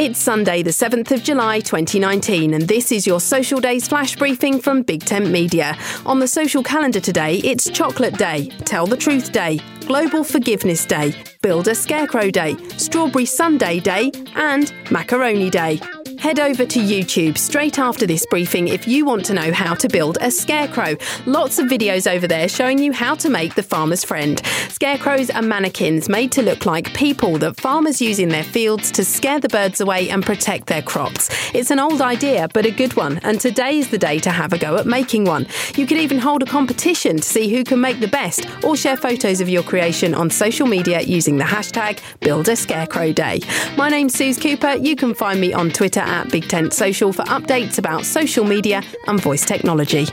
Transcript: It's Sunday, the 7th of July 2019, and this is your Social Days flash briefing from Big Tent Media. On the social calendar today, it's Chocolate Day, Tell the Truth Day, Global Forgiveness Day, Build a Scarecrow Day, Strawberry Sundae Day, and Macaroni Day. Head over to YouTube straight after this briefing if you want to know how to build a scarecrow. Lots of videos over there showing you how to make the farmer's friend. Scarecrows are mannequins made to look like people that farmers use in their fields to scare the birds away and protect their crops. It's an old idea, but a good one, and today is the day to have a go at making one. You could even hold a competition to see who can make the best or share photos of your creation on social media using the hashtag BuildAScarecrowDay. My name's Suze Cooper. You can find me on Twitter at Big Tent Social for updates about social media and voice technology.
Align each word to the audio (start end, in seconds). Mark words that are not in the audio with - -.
It's 0.00 0.18
Sunday, 0.18 0.62
the 0.62 0.70
7th 0.70 1.10
of 1.10 1.22
July 1.22 1.60
2019, 1.60 2.54
and 2.54 2.66
this 2.66 2.90
is 2.90 3.06
your 3.06 3.20
Social 3.20 3.60
Days 3.60 3.86
flash 3.86 4.16
briefing 4.16 4.58
from 4.58 4.80
Big 4.80 5.04
Tent 5.04 5.28
Media. 5.28 5.76
On 6.06 6.18
the 6.18 6.26
social 6.26 6.62
calendar 6.62 7.00
today, 7.00 7.36
it's 7.44 7.68
Chocolate 7.68 8.16
Day, 8.16 8.48
Tell 8.64 8.86
the 8.86 8.96
Truth 8.96 9.30
Day, 9.30 9.60
Global 9.80 10.24
Forgiveness 10.24 10.86
Day, 10.86 11.12
Build 11.42 11.68
a 11.68 11.74
Scarecrow 11.74 12.30
Day, 12.30 12.56
Strawberry 12.78 13.26
Sundae 13.26 13.78
Day, 13.78 14.10
and 14.36 14.72
Macaroni 14.90 15.50
Day. 15.50 15.78
Head 16.20 16.38
over 16.38 16.66
to 16.66 16.78
YouTube 16.78 17.38
straight 17.38 17.78
after 17.78 18.06
this 18.06 18.26
briefing 18.26 18.68
if 18.68 18.86
you 18.86 19.06
want 19.06 19.24
to 19.24 19.32
know 19.32 19.52
how 19.52 19.72
to 19.74 19.88
build 19.88 20.18
a 20.20 20.30
scarecrow. 20.30 20.94
Lots 21.24 21.58
of 21.58 21.64
videos 21.64 22.06
over 22.06 22.28
there 22.28 22.46
showing 22.46 22.78
you 22.78 22.92
how 22.92 23.14
to 23.14 23.30
make 23.30 23.54
the 23.54 23.62
farmer's 23.62 24.04
friend. 24.04 24.38
Scarecrows 24.68 25.30
are 25.30 25.40
mannequins 25.40 26.10
made 26.10 26.30
to 26.32 26.42
look 26.42 26.66
like 26.66 26.92
people 26.92 27.38
that 27.38 27.58
farmers 27.58 28.02
use 28.02 28.18
in 28.18 28.28
their 28.28 28.44
fields 28.44 28.90
to 28.92 29.02
scare 29.02 29.40
the 29.40 29.48
birds 29.48 29.80
away 29.80 30.10
and 30.10 30.22
protect 30.22 30.66
their 30.66 30.82
crops. 30.82 31.30
It's 31.54 31.70
an 31.70 31.78
old 31.78 32.02
idea, 32.02 32.48
but 32.52 32.66
a 32.66 32.70
good 32.70 32.96
one, 32.96 33.16
and 33.22 33.40
today 33.40 33.78
is 33.78 33.88
the 33.88 33.96
day 33.96 34.18
to 34.18 34.30
have 34.30 34.52
a 34.52 34.58
go 34.58 34.76
at 34.76 34.84
making 34.84 35.24
one. 35.24 35.46
You 35.74 35.86
could 35.86 35.98
even 35.98 36.18
hold 36.18 36.42
a 36.42 36.46
competition 36.46 37.16
to 37.16 37.22
see 37.22 37.48
who 37.48 37.64
can 37.64 37.80
make 37.80 37.98
the 37.98 38.08
best 38.08 38.46
or 38.62 38.76
share 38.76 38.98
photos 38.98 39.40
of 39.40 39.48
your 39.48 39.62
creation 39.62 40.14
on 40.14 40.28
social 40.28 40.66
media 40.66 41.00
using 41.00 41.38
the 41.38 41.44
hashtag 41.44 41.98
BuildAScarecrowDay. 42.20 43.78
My 43.78 43.88
name's 43.88 44.14
Suze 44.14 44.38
Cooper. 44.38 44.74
You 44.74 44.96
can 44.96 45.14
find 45.14 45.40
me 45.40 45.54
on 45.54 45.70
Twitter 45.70 46.09
at 46.10 46.30
Big 46.30 46.48
Tent 46.48 46.74
Social 46.74 47.12
for 47.12 47.22
updates 47.22 47.78
about 47.78 48.04
social 48.04 48.44
media 48.44 48.82
and 49.06 49.22
voice 49.22 49.44
technology. 49.46 50.06